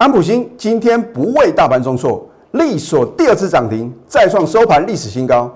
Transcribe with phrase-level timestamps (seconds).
[0.00, 5.54] 安普新今天不为大盘重挫，力所第二次涨停，再创收盘历史新高。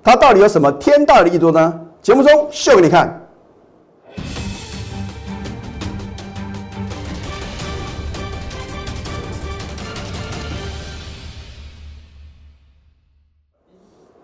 [0.00, 1.80] 它到底有什么天大的利多呢？
[2.00, 3.20] 节目中秀给你看。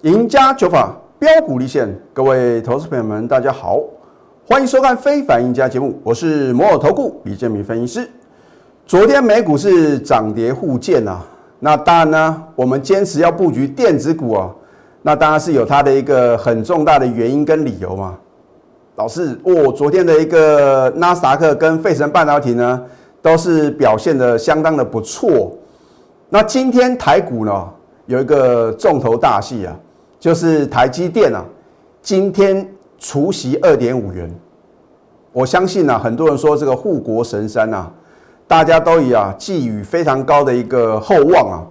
[0.03, 3.81] 赢家九法标股立现，各位投资朋友们，大家好，
[4.47, 8.09] 欢迎收看《非凡赢家》节目，我是摩尔投顾李建明分析师。
[8.87, 11.21] 昨天美股是涨跌互见啊，
[11.59, 14.49] 那当然呢，我们坚持要布局电子股啊，
[15.03, 18.17] 那当然是有它的一个很重大的原因跟理由嘛。
[18.95, 22.81] 老师，哦，昨天的一个纳斯达克跟费城半导体呢，
[23.21, 25.53] 都是表现的相当的不错。
[26.29, 27.69] 那今天台股呢，
[28.07, 29.77] 有一个重头大戏啊。
[30.21, 31.45] 就是台积电啊，
[32.01, 32.67] 今天
[32.99, 34.33] 除息二点五元，
[35.33, 37.93] 我相信呢，很多人说这个护国神山啊，
[38.49, 41.67] 大家都以啊寄予非常高的一个厚望啊，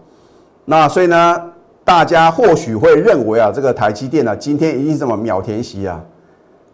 [0.66, 1.42] 那所以呢，
[1.84, 6.02] 大家或许会认为啊，这个台积电呢，今天一定这么秒填席啊，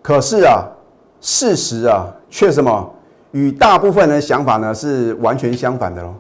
[0.02, 0.66] 可是啊，
[1.20, 2.90] 事实啊，却什么
[3.32, 6.14] 与大部分人想法呢是完全相反的喽。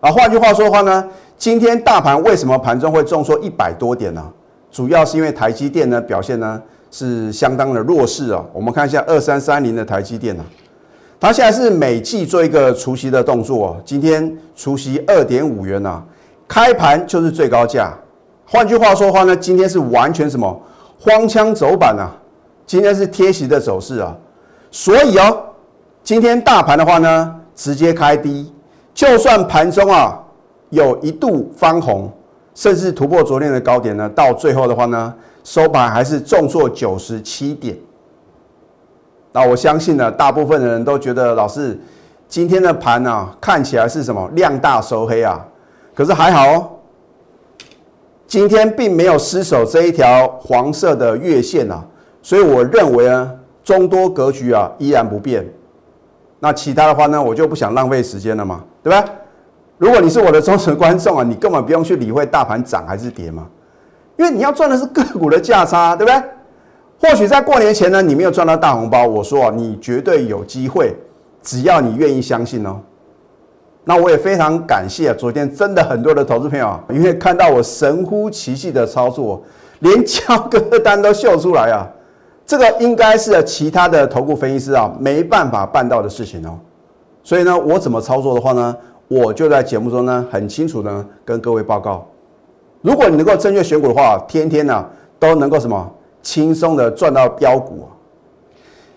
[0.00, 4.24] 啊，换句话说的话呢，今天大盘为什么盘中会重挫一百多点呢？
[4.70, 8.44] 主要是因为台积电呢表现呢是相当的弱势啊。
[8.52, 10.44] 我们看一下二三三零的台积电啊，
[11.20, 16.00] 它现在是每季做一个除息的动作，今天除息二点五元呐，
[16.46, 17.92] 开盘就是最高价。
[18.46, 20.62] 换句话说的话呢，今天是完全什么
[20.98, 22.14] 荒腔走板啊？
[22.64, 24.16] 今天是贴息的走势啊。
[24.70, 25.42] 所以哦，
[26.04, 28.52] 今天大盘的话呢，直接开低，
[28.94, 30.18] 就算盘中啊
[30.70, 32.10] 有一度翻红。
[32.54, 37.76] 甚至突破昨天的高点呢，到最后的话呢，收盘还是重挫九十七点。
[39.38, 41.78] 啊我相信呢，大部分的人都觉得老师
[42.26, 45.46] 今天的盘呢，看起来是什么量大收黑啊？
[45.94, 46.68] 可是还好哦，
[48.26, 51.84] 今天并没有失守这一条黄色的月线啊，
[52.20, 53.32] 所以我认为呢，
[53.62, 55.46] 中多格局啊依然不变。
[56.40, 59.04] 那其他的话呢，我就不想浪费时间了嘛，对吧？
[59.76, 63.46] 如果你是我的忠实观众啊，你根本不用去理会大盘涨还是跌嘛，
[64.16, 66.22] 因为你要赚的是个股的价差，对不对？
[67.00, 70.94] 或许在过年前呢，你没有赚到大红包，我说啊，你绝对有机会，
[71.42, 72.80] 只要你愿意相信哦。
[73.84, 79.42] 那我也非常感谢昨天真的很多的投资朋友，因为看到我神乎其技的操作，
[79.78, 81.88] 连交割单都秀出来啊，
[82.44, 86.58] 这个应该是其他的投顾分析师啊没办法办到的事情哦。
[87.22, 88.76] 所以呢，我怎么操作的话呢？
[89.06, 92.06] 我就在节目中呢，很清楚的跟各位报告，
[92.82, 94.84] 如果你能够正确选股的话，天天呢
[95.18, 95.90] 都能够什么
[96.28, 97.88] 轻松的赚到标股。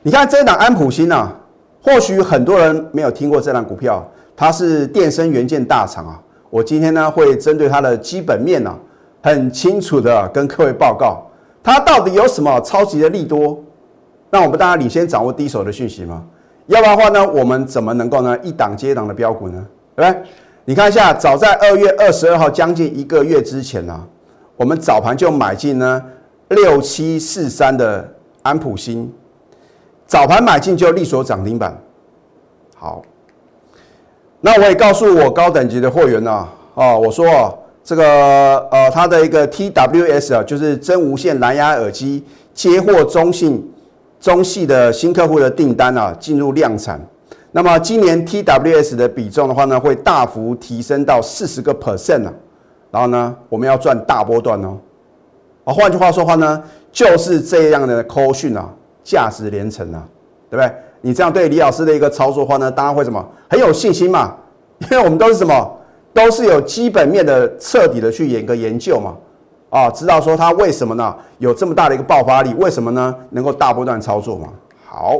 [0.02, 1.34] 你看这档安普新啊，
[1.82, 4.06] 或许很多人没有听过这档股票，
[4.36, 6.20] 它是电声元件大厂啊。
[6.50, 8.76] 我今天呢会针对它的基本面呢，
[9.24, 11.26] 很清楚的跟各位报告，
[11.64, 13.58] 它到底有什么超级的利多，
[14.30, 16.22] 让我们大家领先掌握第一手的讯息吗？
[16.68, 19.66] 要不然的话呢，我们怎么能够呢一档接一档的标股呢？
[19.96, 20.24] 对不对，
[20.66, 23.98] 你看一下，早在二月二十二号，将近一个月之前呢，
[24.58, 26.04] 我们早盘就买进呢
[26.52, 29.10] 六七四三的安普新，
[30.06, 31.78] 早盘买进就立所涨停板。
[32.76, 33.02] 好，
[34.42, 42.22] 那我也告诉我高等级的会员呢，哦，我说这个呃，它的一个 TWS 啊，就是真无线蓝牙耳机
[42.54, 43.72] 接获中信
[44.20, 47.00] 中系的新客户的订单啊，进入量产。
[47.54, 52.34] 那么今年 TWS 的比重的话呢，会大幅提升到四十个 percent 呢。
[52.92, 54.78] 然后呢，我们要赚大波段哦。
[55.72, 56.62] 啊，换句话说话呢，
[56.92, 58.68] 就是这样的扣讯啊，
[59.04, 60.04] 价值连城啊，
[60.50, 60.72] 对不对？
[61.00, 64.36] 你这样对李老师的一个操作话呢，当然会什么很有信心嘛，
[64.92, 65.78] 因为我们都是什么，
[66.14, 69.16] 都是有基本面的彻底的去演个研究嘛。
[69.70, 72.54] 啊，知道说它为什么呢有这么大的一个爆发力？
[72.56, 74.50] 为什么呢能够大波段操作嘛？
[74.86, 75.18] 好。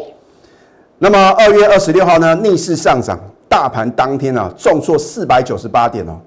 [1.00, 3.18] 那么二月二十六号呢，逆势上涨，
[3.50, 6.20] 大盘当天啊重挫四百九十八点哦。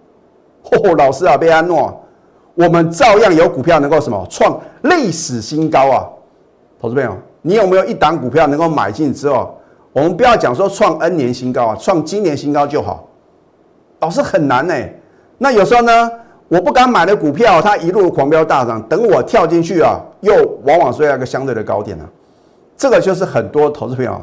[0.65, 2.04] 嚯， 老师啊，贝安诺，
[2.55, 6.07] 我们照样有股票能够什么创历史新高啊！
[6.81, 9.59] 投资朋友，你有没有一档股票能够买进之后，
[9.93, 13.09] 我们不要讲说创 N 年新高啊，创今年新高就好。
[14.01, 14.75] 老师很难呢。
[15.39, 16.11] 那有时候呢，
[16.47, 20.35] 我不敢买的股票，它一路狂飙大涨，等我跳进去啊，又
[20.65, 22.07] 往往是一个相对的高点啊。
[22.77, 24.21] 这个就是很多投资朋友。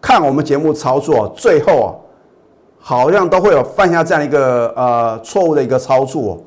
[0.00, 1.88] 看我们节目操作，最后啊，
[2.78, 6.40] 好像都会有犯下这样一个呃错误的一个操作。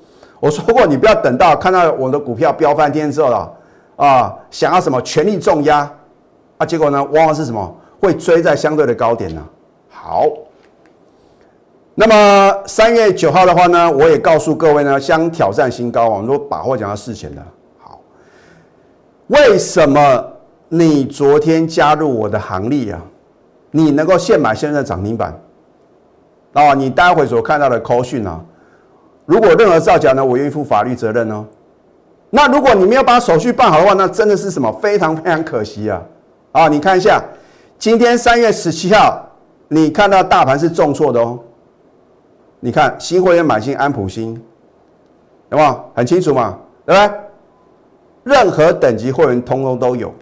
[0.45, 3.51] 我说过，你不要等到看到我的股票飙翻天之后了
[3.95, 5.92] 啊，想要什么全力重压
[6.59, 9.44] 啊，结果呢，往往是什么会追在相对的高点呢？
[9.89, 10.27] 好，
[11.95, 17.41] 那么三月九号的话呢，我也告诉各位呢，想挑战新高啊，我们说把握讲到事前的。
[17.80, 18.00] 好，
[19.25, 20.24] 为什么
[20.69, 23.01] 你昨天加入我的行列啊？
[23.71, 25.33] 你能够现买现在涨停板
[26.53, 26.75] 啊？
[26.75, 28.39] 你待会所看到的扣讯啊，
[29.25, 31.45] 如果任何造假呢，我愿意负法律责任哦。
[32.30, 36.01] 那如果你没有把手续办好的话，那真的是什么非常非常可惜啊！
[36.51, 37.24] 啊，你看一下，
[37.80, 39.25] 今天三月十七号，
[39.68, 41.39] 你看到大盘是重挫的哦。
[42.60, 44.33] 你看新会员买进安普新，
[45.50, 46.57] 有没有很清楚嘛？
[46.86, 47.19] 对不对？
[48.24, 50.13] 任何等级会员通通都有。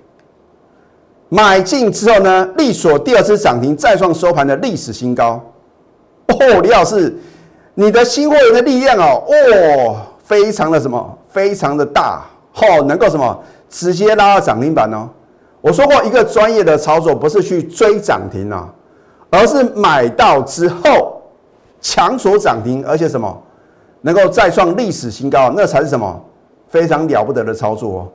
[1.29, 5.41] 买进之后呢，力所第二次涨停，再创收盘的历史新高。
[6.27, 7.15] 哦，李老师，
[7.75, 11.17] 你的新会员的力量哦，哦，非常的什么？
[11.29, 12.23] 非常的大，
[12.55, 13.39] 哦，能够什么？
[13.69, 15.09] 直接拉到涨停板哦。
[15.59, 18.69] 我说过，一个专业的操作不是去追涨停啊，
[19.31, 21.21] 而是买到之后
[21.81, 23.35] 强锁涨停，而且什么
[24.01, 26.21] 能够再创历史新高，那才是什么
[26.67, 28.07] 非常了不得的操作哦。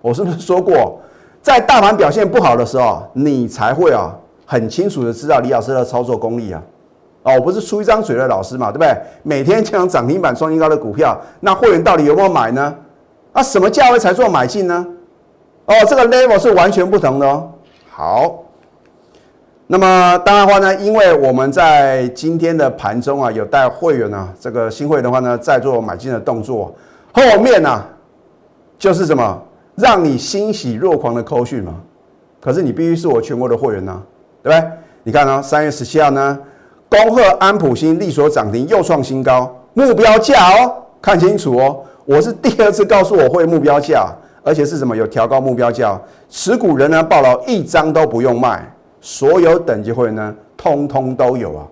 [0.00, 0.98] 我是不是说过？
[1.42, 4.14] 在大盘表现不好的时候，你才会啊
[4.46, 6.62] 很清楚的知道李老师的操作功力啊。
[7.24, 8.96] 哦，我不是出一张嘴的老师嘛，对不对？
[9.22, 12.74] 每天讲涨停板、双新高的股票，那会员到底有没有买呢？
[13.32, 14.86] 啊，什么价位才做买进呢？
[15.66, 17.50] 哦，这个 level 是完全不同的哦。
[17.90, 18.44] 好，
[19.66, 26.74] 那么当然话呢，因为我们在今天的盘中啊，有带会员呢，这个新会的话呢，在做买进的动作，
[27.12, 27.82] 后面呢
[28.78, 29.42] 就是什么？
[29.76, 31.74] 让你欣喜若狂的扣讯嘛，
[32.40, 34.00] 可是你必须是我全国的会员呐，
[34.42, 34.70] 对不对？
[35.02, 36.38] 你看啊，三月十七号呢，
[36.94, 44.06] 恭贺安普新利所涨停又创新高，目标价哦，看清楚哦，我是第二次告诉我会目标价，
[44.44, 51.66] 而且是什么有调高目标价，持股人呢报了一张都不用卖，所有等级会员呢通通都有啊，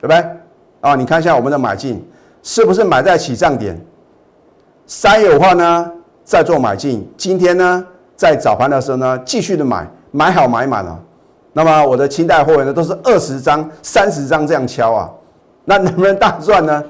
[0.00, 0.24] 对不对？
[0.80, 2.02] 啊，你看一下我们的买进
[2.42, 3.78] 是不是买在起涨点？
[4.86, 5.92] 三月五号呢？
[6.24, 7.84] 再做买进，今天呢，
[8.16, 10.98] 在早盘的时候呢，继续的买，买好买满了。
[11.52, 15.10] 那么我的清代货源呢，都是二十张、三十张这样敲啊，
[15.64, 16.82] 那能不能大赚呢？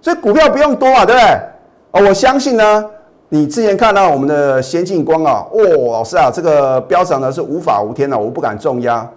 [0.00, 1.40] 所以股票不用多啊，对不对？
[1.92, 2.84] 哦，我相信呢，
[3.28, 9.08] 你之前看到我们的先进光啊，哦，老师啊，这个标涨呢是无法无天的，我不敢重压。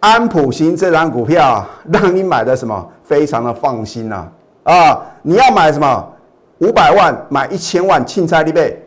[0.00, 4.28] 安普新这张股票啊，让你买的什么，非常的放心呐
[4.62, 6.08] 啊，你要买什么？
[6.58, 8.80] 五百万买一千万，庆差利倍，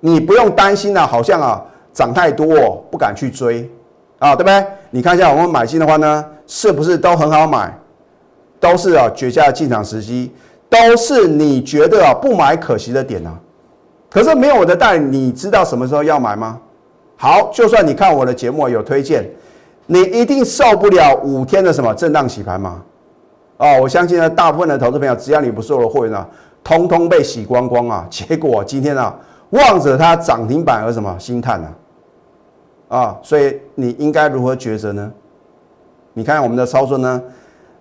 [0.00, 1.62] 你不用担心了，好像啊
[1.92, 3.70] 涨太多，哦，不敢去追
[4.18, 4.66] 啊，对不对？
[4.90, 7.72] 你看一下我们买进的话呢，是不是都很好买？
[8.58, 10.32] 都是啊绝佳的进场时机，
[10.68, 13.38] 都是你觉得啊不买可惜的点啊。
[14.08, 16.58] 可是没有我的带，你知道什么时候要买吗？
[17.16, 19.28] 好，就算你看我的节目有推荐，
[19.86, 22.82] 你一定受不了五天的什么震荡洗盘吗？
[23.58, 26.26] 哦，我相信呢，大部分的投资朋友，只要你不是我的会员呢。
[26.64, 28.04] 通通被洗光光啊！
[28.10, 29.14] 结果今天啊，
[29.50, 31.68] 望着它涨停板而什么心叹呢？
[32.88, 35.12] 啊，所以你应该如何抉择呢？
[36.12, 37.22] 你看我们的操作呢，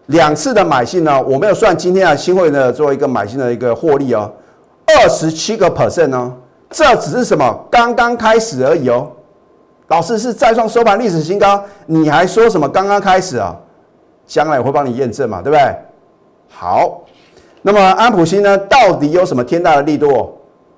[0.07, 4.31] 两次的买进呢，我没有算今天啊新会的做一个买进的一个获利哦，
[4.87, 6.33] 二十七个 percent 哦，
[6.69, 9.11] 这只是什么刚刚开始而已哦。
[9.87, 13.55] 老师是再创收盘历史新高，你还说什么刚刚开始啊？
[14.25, 15.75] 将来我会帮你验证嘛，对不对？
[16.49, 17.03] 好。
[17.61, 20.07] 那么安普新呢，到底有什么天大的力度？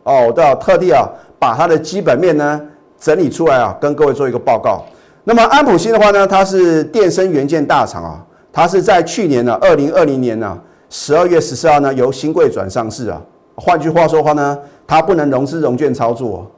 [0.04, 1.08] 哦，我都要特地啊，
[1.40, 2.62] 把它的基本面呢
[3.00, 4.84] 整理出来啊，跟各位做一个报告。
[5.24, 10.58] 那么安普新的话呢，它是电声元件大厂啊，它是在去年呢，二零二零年呢
[10.90, 13.22] 十二月十四号呢由新贵转上市啊。
[13.56, 16.50] 换句话说话呢，它不能融资融券操作，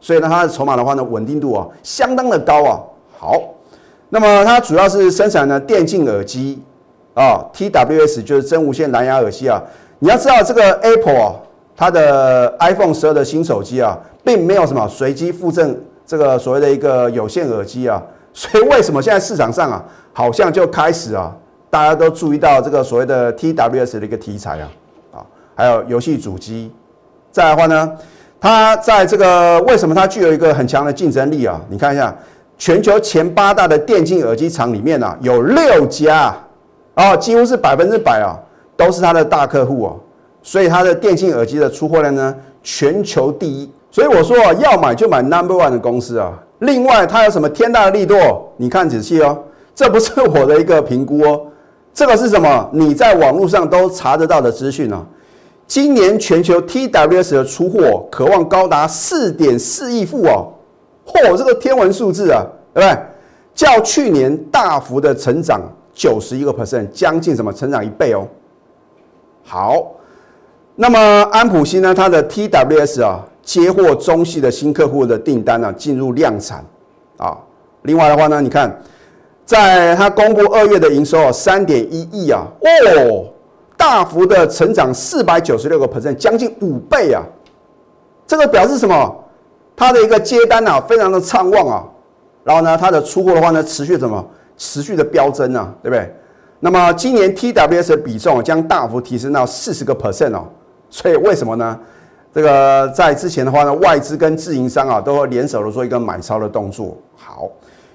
[0.00, 2.80] 所以呢它的筹码的话呢稳定度啊相当的高啊。
[3.18, 3.40] 好，
[4.08, 6.62] 那么它主要是生产呢电竞耳机。
[7.14, 9.62] 啊，TWS 就是真无线蓝牙耳机啊。
[9.98, 11.34] 你要知道这个 Apple 啊，
[11.76, 18.02] 它的 iPhone 十二的新手机啊，并没有什么随机附赠这个所谓的一个有线耳机啊。
[18.34, 21.36] 所以为什么现在市场上啊，好像就开始啊，
[21.68, 24.68] 大家都注意到这个所谓的 TWS 的一个题材啊，
[25.12, 26.72] 啊，还有游戏主机。
[27.30, 27.92] 再来的话呢，
[28.40, 31.60] 它在这个为什么它具有一个很强的竞争力啊？
[31.68, 32.14] 你看一下，
[32.56, 36.34] 全球前八大的电竞耳机厂里面呢，有六家。
[36.94, 38.36] 啊，几乎是百分之百啊，
[38.76, 40.00] 都是他的大客户哦，
[40.42, 43.70] 所以他的电竞耳机的出货量呢，全球第一。
[43.92, 46.32] 所以我说啊，要买就买 Number One 的公司啊。
[46.58, 48.16] 另外，它有什么天大的力度？
[48.56, 49.38] 你看仔细哦，
[49.74, 51.40] 这不是我的一个评估哦，
[51.92, 52.68] 这个是什么？
[52.72, 55.06] 你在网络上都查得到的资讯啊。
[55.66, 60.48] 今年全球 TWS 的出货渴望高达四点四亿副哦，
[61.06, 62.42] 嚯，这个天文数字啊，
[62.74, 62.98] 对不对？
[63.54, 65.60] 较去年大幅的成长。
[65.94, 68.26] 九十一个 percent，将近什么成长一倍哦。
[69.44, 69.92] 好，
[70.74, 70.98] 那么
[71.30, 76.64] 安普西呢，它的 TWS 啊，接获中系的新客户的订单呢，进入量产
[77.16, 77.36] 啊。
[77.82, 78.80] 另外的话呢，你看，
[79.44, 83.26] 在它公布二月的营收三点一亿啊，哦，
[83.76, 87.22] 大幅的成长四百九十六个 percent，将近五倍啊。
[88.26, 89.24] 这个表示什么？
[89.74, 91.84] 它的一个接单啊，非常的畅旺啊。
[92.44, 94.24] 然后呢，它的出货的话呢，持续什么？
[94.56, 96.14] 持续的飙增啊，对不对？
[96.60, 100.46] 那么今年 TWS 的比重将大幅提升到四十个 percent 哦。
[100.88, 101.76] 所以为什么呢？
[102.34, 106.96] 这个在之前的话呢，外资跟自营商啊，都会联手的做一个买超的动作。
[107.14, 107.48] 好，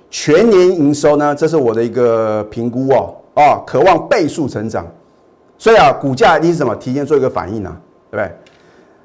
[0.09, 4.85] 全年营收呢，这是我的一个评估哦，啊，渴望倍数成长。
[5.57, 6.75] 所以啊，股价一定是什么？
[6.75, 7.75] 提前做一个反应啊，
[8.11, 8.31] 对不对？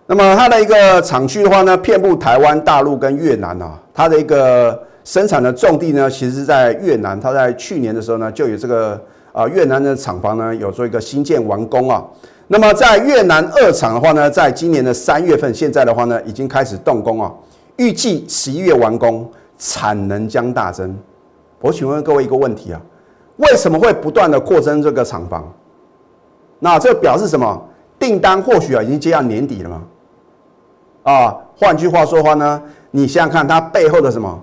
[0.07, 4.79] 那么它的一个厂区的话呢，遍布台湾、大陆跟越南啊，它的一个。
[5.05, 7.19] 生产的重地呢，其实是在越南。
[7.19, 8.97] 它在去年的时候呢，就有这个
[9.33, 12.05] 啊越南的厂房呢，有做一个新建完工啊。
[12.49, 17.33] 那么在越南二厂的话呢，在今年的三月份，现在的话呢，已经开始动工啊，
[17.77, 20.95] 预计十一月完工，产能将大增。
[21.61, 22.81] 我请问各位一个问题啊，
[23.37, 25.51] 为什么会不断的扩增这个厂房？
[26.59, 27.63] 那这表示什么？
[27.99, 29.83] 订单或许啊已经接到年底了吗？
[31.05, 34.39] 啊，换句话说话呢，你想想看它背后的什么？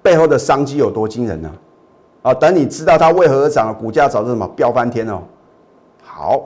[0.00, 1.50] 背后的商机有多惊人呢？
[2.22, 5.22] 啊，等你知道它为何而涨了，股价早就什么飙翻天哦。
[6.02, 6.44] 好，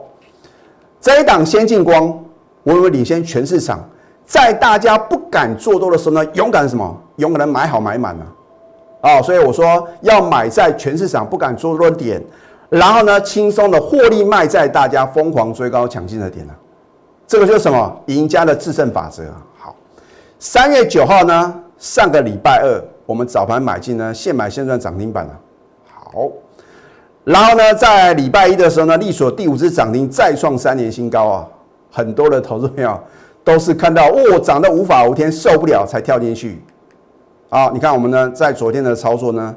[1.03, 2.17] 这一档先进光，
[2.63, 3.85] 我有领先全市场，
[4.25, 6.97] 在大家不敢做多的时候呢，勇敢什么？
[7.17, 8.25] 勇敢的买好买满啊！
[9.01, 12.23] 啊，所以我说要买在全市场不敢做多的点，
[12.69, 16.53] 然后呢，轻松的获利卖在大家疯狂追高抢进的点呢。
[17.27, 18.01] 这个就是什么？
[18.05, 19.25] 赢家的制胜法则！
[19.59, 19.75] 好，
[20.39, 22.81] 三月九号呢，上个礼拜二。
[23.05, 25.37] 我们早盘买进呢，现买现赚涨停板了。
[25.93, 26.29] 好，
[27.25, 31.47] 然后呢，在礼拜一的时候呢，利索第五只涨停再创三年新高啊！
[31.89, 32.99] 很多的投资朋友
[33.43, 36.61] 都是看到哦，涨得无法无天，受不了才跳进去。
[37.49, 39.55] 啊，你看我们呢，在昨天的操作呢，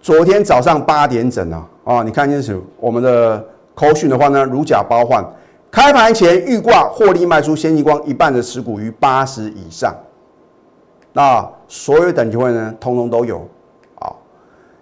[0.00, 3.44] 昨天早上八点整啊，啊，你看清楚我们的
[3.74, 5.22] 口讯的话呢，如假包换，
[5.70, 9.94] 开盘前预挂获利卖出先进光一半的持股于八十以上。
[11.12, 13.46] 那所有等级会呢，通通都有。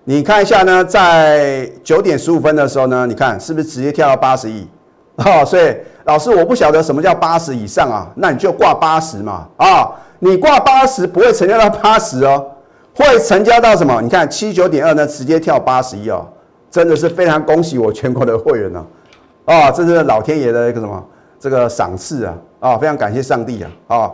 [0.04, 4.66] 你看一下呢，在九点十五分的时候呢，你看是不是直接跳到八十亿？
[5.14, 5.72] 啊， 所以
[6.04, 9.46] 老师我不晓得什么叫八十以上啊，那你就挂八十嘛。
[9.56, 12.44] 啊，你挂八十不会成交到八十哦，
[12.96, 14.00] 会成交到什么？
[14.02, 16.26] 你看七九点二呢，直接跳八十一哦，
[16.68, 18.84] 真的是非常恭喜我全国的会员呢。
[19.44, 21.00] 啊，这是老天爷的一个什么
[21.38, 24.10] 这个赏赐啊，啊，非常感谢上帝啊，啊。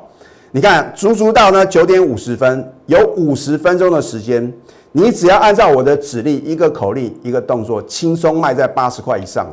[0.51, 4.51] 你看，足足到呢九点五十分，有五十分钟的时间，
[4.93, 9.47] 你只要按照我的指令，一个口令，一个动作，轻松卖在八十块以上。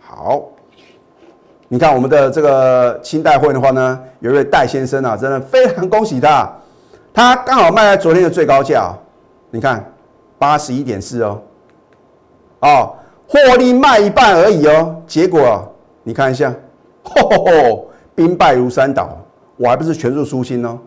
[0.00, 0.42] 好，
[1.68, 6.52] 你看我们的这个清代会的话呢，有一位戴先生啊，真的非常恭喜他，
[7.14, 8.92] 他刚好卖在昨天的最高价，
[9.50, 9.92] 你看
[10.38, 11.40] 八十一点四哦，
[12.60, 12.94] 哦，
[13.28, 16.52] 获利卖一半而已哦，结果你看一下，
[17.04, 19.16] 吼吼吼，兵败如山倒。
[19.56, 20.78] 我还不是全数出清哦。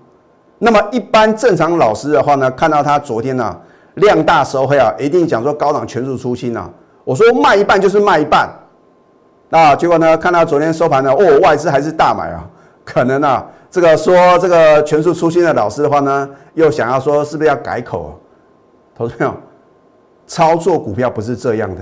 [0.58, 3.56] 那么一般正常老师的话呢，看到他昨天呢
[3.96, 6.70] 量大收黑啊，一定讲说高档全数出清啊。
[7.04, 8.50] 我说卖一半就是卖一半，
[9.50, 12.48] 那结果呢，看到昨天收盘呢，哦，外资还是大买啊。
[12.86, 18.12] 可能啊，这个说这个全数出清的老师的话呢，又想要说是不是要改口啊？
[18.96, 19.34] 投资朋友，
[20.28, 21.82] 操作股票不是这样的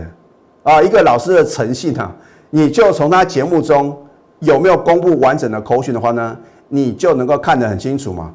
[0.63, 0.81] 啊。
[0.81, 2.11] 一个老师的诚信啊，
[2.49, 3.97] 你就从他节目中
[4.39, 6.37] 有没有公布完整的口讯的话呢？
[6.73, 8.31] 你就能够看得很清楚嘛？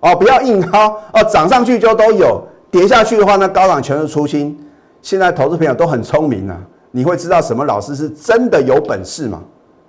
[0.00, 4.56] 哦，不要硬薅哦，涨上去就都有，跌下去的话呢，高档全是出清。
[5.02, 6.58] 现在投资朋友都很聪明啊，
[6.90, 9.40] 你会知道什么老师是真的有本事嘛？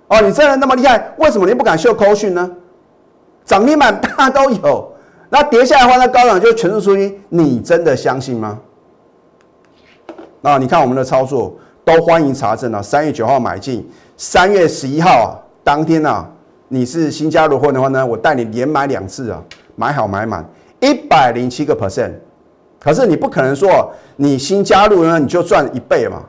[0.08, 2.50] 哦，你真的那么厉害，为什么你不敢秀口讯呢？
[3.44, 4.92] 涨停板大家都有，
[5.28, 8.58] 那跌下来的话，那高档就全是出清，你真的相信吗？
[10.40, 13.84] 那你看我们的操作都欢迎查证啊，三月九号买进，
[14.16, 16.30] 三月十一号当天啊。
[16.68, 19.42] 你是新加入会的话呢，我带你连买两次啊，
[19.74, 20.48] 买好买满
[20.80, 22.12] 一百零七个 percent。
[22.78, 26.22] 可是你不可能说你新加入呢你就赚一倍嘛，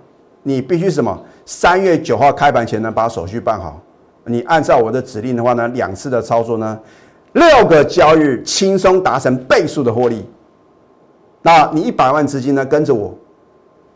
[0.43, 1.17] 你必须什么？
[1.45, 3.79] 三月九号开盘前呢把手续办好。
[4.25, 6.79] 你按照我的指令的话呢，两次的操作呢，
[7.33, 10.25] 六个交易轻松达成倍数的获利。
[11.41, 13.15] 那你一百万资金呢跟着我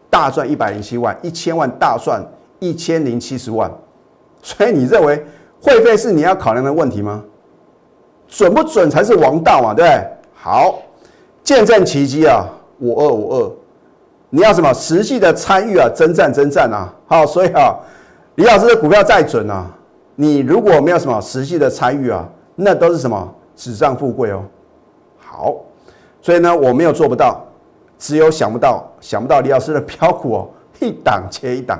[0.10, 2.24] 大赚一百零七万，一千万大赚
[2.60, 3.72] 一千零七十万。
[4.42, 5.24] 所以你认为？
[5.66, 7.24] 会费是你要考量的问题吗？
[8.28, 10.08] 准不准才是王道嘛，对不对？
[10.34, 10.82] 好，
[11.44, 12.46] 见证奇迹啊！
[12.80, 13.52] 五二五二，
[14.30, 17.76] 你要什么实际的参与啊，征战征战啊，好，所以啊，
[18.36, 19.66] 李老师的股票再准啊，
[20.16, 24.42] 你如果没有什么实际的参与啊，那都是什么纸上富贵哦。
[25.18, 25.56] 好，
[26.22, 27.42] 所以呢，我没有做不到，
[28.00, 31.78] 只有想不到，想不到李老师的标股哦，一档接一档。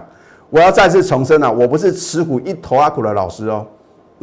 [0.50, 3.66] 我要再次重申啊，我不是持股一头阿股的老师哦。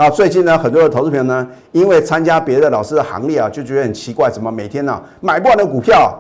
[0.00, 6.18] 那最近呢，很多的投资朋友呢，因为参加别的老师的行列啊，就觉得很奇怪，怎么每天呢买不完的股票？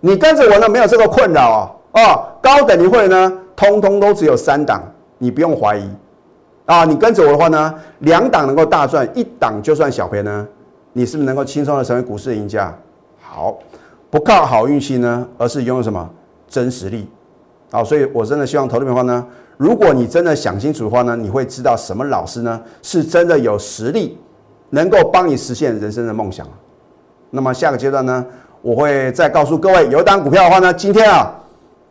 [0.00, 1.50] 你跟着我呢，没有这个困扰
[1.92, 2.00] 啊？
[2.00, 4.82] 哦，高等级会呢，通通都只有三档，
[5.18, 5.86] 你不用怀疑
[6.64, 6.86] 啊。
[6.86, 10.48] 你跟着我的话呢，两档能够大赚，一档就算小赔呢，
[10.94, 12.74] 你是不是能够轻松的成为股市的赢家？
[13.20, 13.58] 好，
[14.08, 16.08] 不靠好运气呢，而是拥有什么
[16.48, 17.06] 真实力？
[17.70, 19.26] 好，所以我真的希望投资朋友呢。
[19.60, 24.16] 如果你真的想清楚的话呢，你会知道什么老师呢是真的有实力，
[24.70, 26.48] 能够帮你实现人生的梦想。
[27.28, 28.24] 那么下个阶段呢，
[28.62, 31.30] 我会再告诉各位，有一档股票的话呢，今天啊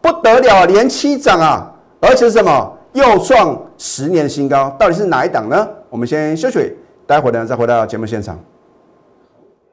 [0.01, 5.67] 不得了，连七涨啊，而且是什么又创十年新高，到底是哪一档呢？
[5.91, 8.39] 我们先休息，待会呢再回到节目现场。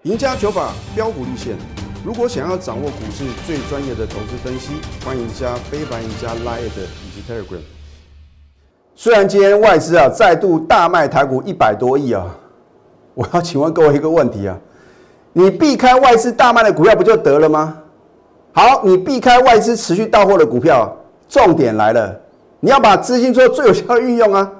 [0.03, 1.57] 赢家九法标股立线，
[2.05, 4.73] 如果想要掌握股市最专业的投资分析，
[5.03, 7.75] 欢迎加非凡、赢家 Line 以及 Telegram。
[8.99, 12.25] 虽然今天外资啊再度大卖台股一百多亿啊，
[13.12, 14.59] 我要请问各位一个问题啊，
[15.35, 17.76] 你避开外资大卖的股票不就得了吗？
[18.53, 20.91] 好，你避开外资持续到货的股票，
[21.29, 22.19] 重点来了，
[22.59, 24.50] 你要把资金做最有效的运用啊。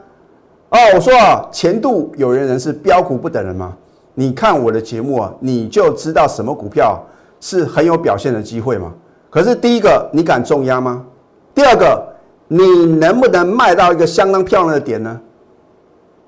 [0.69, 3.75] 哦，我说啊，前度有缘人是标股不等人吗？
[4.13, 7.03] 你看我的节目啊，你就知道什么股票
[7.41, 8.93] 是很有表现的机会嘛。
[9.31, 11.03] 可是第一个，你敢重压吗？
[11.55, 12.16] 第二个。
[12.49, 15.21] 你能不能卖到一个相当漂亮的点呢？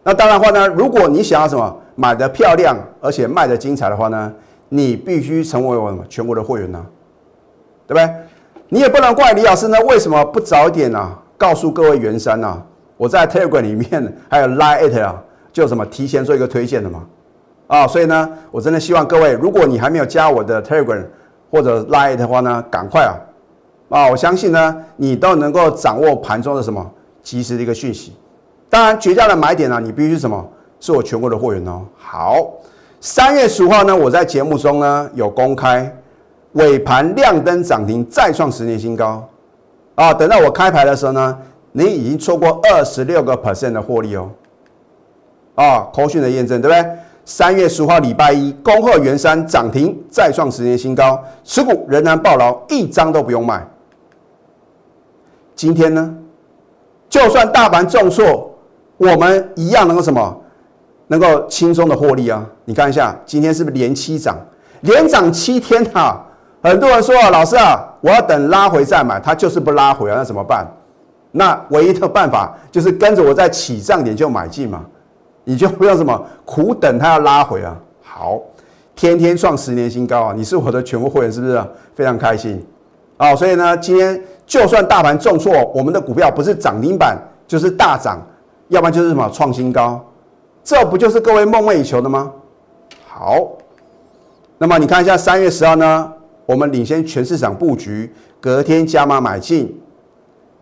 [0.02, 4.32] 那当然话呢，如果你想要什么买的漂亮，而且卖的精彩的话呢，
[4.68, 6.84] 你必须成为我什么全国的会员呢？
[7.87, 8.14] 对不对？
[8.70, 11.10] 你也不能怪李老师呢，为什么不早点呢？
[11.37, 12.62] 告诉各位元山呢，
[12.96, 15.22] 我在 Telegram 里面 还有 Line it 啊，
[15.52, 17.04] 就什么提前做一个推荐的嘛。
[17.66, 21.04] 啊，所以呢，我真的希望各位，如果你还没有加我的 Telegram
[21.50, 23.12] 或者 Line 的话呢，赶快啊！
[23.88, 26.85] 啊，我相信呢，你都能够掌握盘中的什么
[27.22, 28.14] 及时的一个讯息。
[28.68, 30.46] 当然，绝佳的买点呢，你必须什么？
[30.79, 31.83] 是我全国的货源哦。
[31.96, 32.37] 好，
[33.01, 35.90] 三月十五号呢，我在节目中呢有公开
[36.53, 39.27] 尾盘亮灯涨停，再创十年新高。
[39.94, 41.38] 啊，等到我开牌的时候呢，
[41.72, 44.31] 你已经错过二十六个 percent 的获利哦。
[45.55, 46.90] 啊，口讯的验证，对不对？
[47.24, 53.66] 三月十五号礼拜一，恭贺元山涨停，再创十年新高，持股仍然爆牢，一张都不用卖。
[55.59, 56.14] 今天呢，
[57.11, 58.57] 就算大盘重挫，
[58.97, 60.40] 我们一样能够什么？
[61.09, 62.47] 能够轻松的获利啊！
[62.64, 64.38] 你看一下，今天是不是连七涨？
[64.83, 66.25] 连涨七天啊！
[66.62, 70.64] 很多人说啊，老师啊，我要等拉回再买，它就是不拉回啊，那怎么办？
[71.33, 74.85] 那唯一的办法就是跟着我在起涨点就买进嘛，
[75.42, 77.77] 你就不用什么苦等它要拉回啊。
[78.01, 78.38] 好，
[78.94, 80.35] 天天创十年新高啊！
[80.37, 81.61] 你是我的全国会员，是不是
[81.97, 82.64] 非常开心？
[83.16, 84.23] 啊，所以呢，今天。
[84.48, 88.18] 就算大盘重挫，我们的股票不是涨停板就是大涨，
[88.68, 90.02] 要不然就是什么创新高，
[90.64, 92.32] 这不就是各位梦寐以求的吗？
[93.06, 93.46] 好，
[94.56, 96.11] 那么你看一下三月十号呢，
[96.46, 99.78] 我们领先全市场布局，隔天加码买进，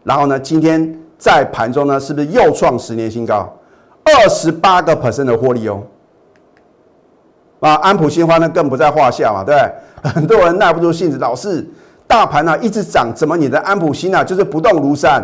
[0.03, 3.57] 然后呢，今天在盘中呢，是不是又创十年新高，
[4.03, 5.81] 二十八个 percent 的获利哦？
[7.61, 9.57] 啊，安普新花呢更不在话下嘛，对
[10.03, 11.64] 很多人耐不住性子，老是。
[12.07, 15.23] 大盘呢一直涨，怎么你的安普新啊就是不动如山？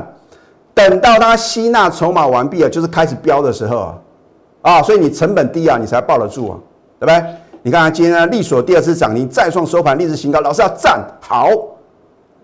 [0.74, 3.98] 等到它吸纳筹码完毕了，就是开始飙的时候啊，
[4.62, 6.58] 啊，所以你成本低啊，你才抱得住啊，
[6.98, 7.34] 对不对？
[7.62, 11.48] 你看今天呢，利索第二次涨停，再创收盘历史新高，老师要赞好，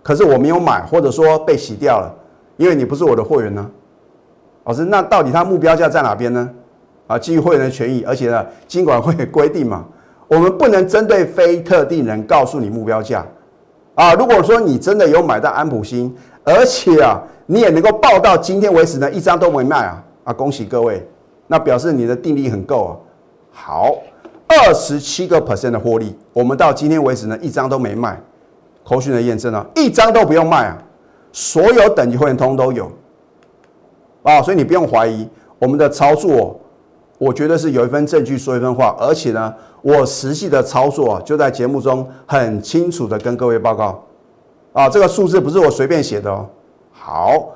[0.03, 2.15] 可是我没有买，或者说被洗掉了，
[2.59, 3.69] 因为你不是我的会员呢。
[4.65, 6.49] 老师，那到底它目标价在哪边呢？
[7.07, 9.85] 啊，基于会员的权益，而且呢，金管会规定嘛，
[10.29, 13.25] 我们不能针对非特定人告诉你目标价。
[13.99, 21.05] 啊，如果说你真的有买到安普新，而且啊，你也能够报到今天为止呢，一张都没卖啊，啊，恭喜各位，
[21.49, 22.91] 那表示你的定力很够啊。
[23.51, 23.93] 好，
[24.47, 28.21] 二十七个 percent 的获利，我们到今天为止呢，一张都没卖。
[28.85, 30.79] 口讯的验证啊，一张都不用卖啊，
[31.33, 32.89] 所有等级会员通都有
[34.23, 36.61] 啊，所以你不用怀疑我们的操作，
[37.19, 39.55] 我觉得是有一份证据说一份话，而且呢。
[39.81, 44.03] 我实际的操作啊就在节目中很清楚的跟各位报告，
[44.73, 46.45] 啊，这个数字不是我随便写的哦。
[46.91, 47.51] 好，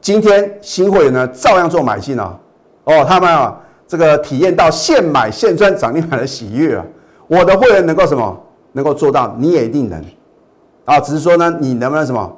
[0.00, 2.36] 今天新会员呢照样做买进啊，
[2.82, 6.84] 哦，他们啊这个体验到现买现赚涨停板的喜悦啊。
[7.28, 8.36] 我的会员能够什么？
[8.72, 10.04] 能够做到，你也一定能
[10.84, 10.98] 啊。
[10.98, 12.36] 只是说呢，你能不能什么？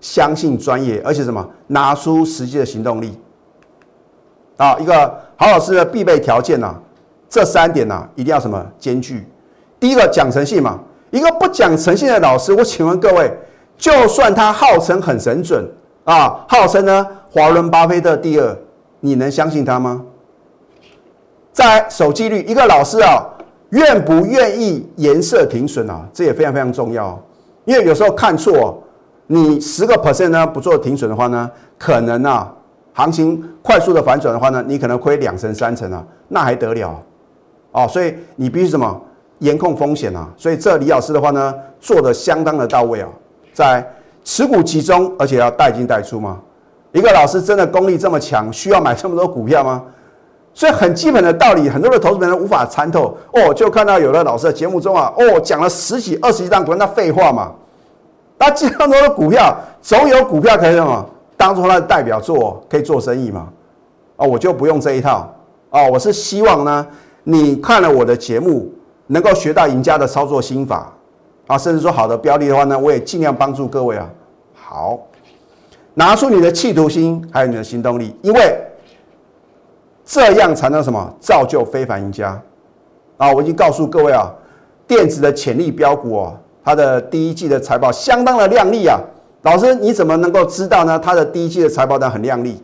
[0.00, 3.16] 相信专业，而且什么拿出实际的行动力
[4.62, 4.76] 啊！
[4.78, 6.72] 一个好老师的必备条件呐，
[7.28, 9.26] 这三点呐一定要什么兼具。
[9.80, 10.78] 第一个讲诚信嘛，
[11.10, 13.36] 一个不讲诚信的老师，我请问各位，
[13.76, 15.68] 就算他号称很神准
[16.04, 18.56] 啊，号称呢华伦巴菲特第二，
[19.00, 20.00] 你能相信他吗？
[21.52, 23.26] 在守纪律，一个老师啊，
[23.70, 26.06] 愿不愿意颜色停损啊？
[26.12, 27.20] 这也非常非常重要，
[27.64, 28.80] 因为有时候看错。
[29.28, 32.52] 你十个 percent 呢不做停损的话呢，可能啊
[32.92, 37.02] 行情快速的反转的话呢，你可能亏两成三成啊，那还得了？
[37.72, 39.00] 哦，所以你必须什么
[39.38, 40.28] 严控风险啊？
[40.36, 43.08] 所以这李老师的话呢，做的相当的到位啊，
[43.52, 43.86] 在
[44.24, 46.38] 持股集中，而且要带进带出吗？
[46.92, 49.82] 一个老师真的功力这么强，需要买这么多股票吗？
[50.52, 53.54] 所以很基本的道理，很多的投资人无法参透哦。
[53.54, 57.52] 就看到有的老师的节目中啊，哦讲了十几二十几张股，那废话嘛。
[58.36, 61.08] 那这么多的股票，总有股票可以什么
[61.42, 63.48] 当做他的代表作，可以做生意嘛？
[64.14, 65.28] 啊，我就不用这一套
[65.70, 65.84] 啊！
[65.88, 66.86] 我是希望呢，
[67.24, 68.72] 你看了我的节目，
[69.08, 70.92] 能够学到赢家的操作心法
[71.48, 74.08] 啊，甚至说好的标的的话呢，我也尽量帮助各位啊。
[74.54, 75.00] 好，
[75.94, 78.56] 拿出你的企图心，还有你的行动力，因为
[80.04, 82.40] 这样才能什么造就非凡赢家
[83.16, 83.32] 啊！
[83.32, 84.32] 我已经告诉各位啊，
[84.86, 86.38] 电子的潜力标股哦。
[86.64, 88.96] 它的第一季的财报相当的亮丽啊，
[89.42, 90.98] 老师你怎么能够知道呢？
[90.98, 92.62] 它的第一季的财报单很亮丽，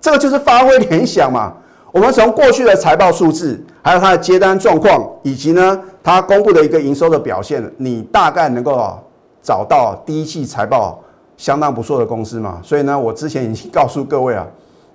[0.00, 1.52] 这个就是发挥联想嘛。
[1.92, 8.98] 我们从过去的财报数字，还有它的接单状况，以及呢它公布的一个营收的表现，你大概能够
[9.42, 10.98] 找到第一季财报
[11.36, 12.60] 相当不错的公司嘛。
[12.62, 14.46] 所以呢，我之前已经告诉各位啊，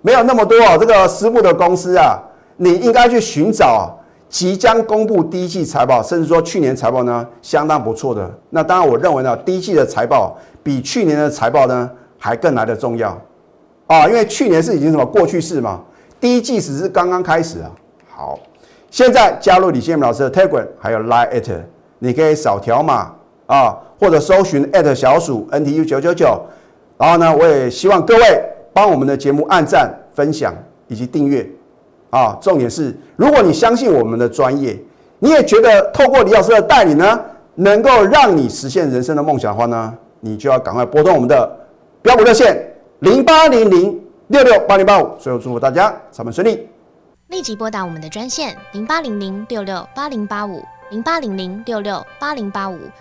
[0.01, 2.19] 没有那么多啊这个私募的公司啊，
[2.57, 3.95] 你应该去寻找。
[4.31, 8.31] 即将公布第一季财报，甚至说去年财报呢相当不错的。
[8.51, 13.19] 那当然，我认为呢，第一季的财报比去年的财报呢还更来的重要
[13.87, 15.81] 啊，因为去年是已经什么过去式嘛，
[16.19, 17.71] 第一季只是刚刚开始啊。
[18.09, 18.39] 好，
[18.89, 21.51] 现在加入李建明老师的 Telegram 还有 Line at，
[21.99, 23.13] 你可以扫条码
[23.47, 26.41] 啊，或者搜寻 at 小鼠 NTU 九九九。
[26.97, 30.53] 然后呢，我也希望各位帮我们的节目按赞、分享
[30.87, 31.49] 以及订阅。
[32.11, 34.77] 啊，重点是，如果你相信我们的专业，
[35.19, 37.19] 你也觉得透过李老师的带领呢，
[37.55, 41.67] 能够让你实现人生的梦想的话呢，你就要赶快拨通我们的
[42.01, 42.57] 标股热线
[42.99, 45.17] 零八零零六六八零八五。
[45.19, 46.65] 最后祝福大家上班顺利，
[47.27, 50.63] 立即拨打我们的专线零八零零六六八零八五。
[50.91, 52.77] 零八零零六六八零八五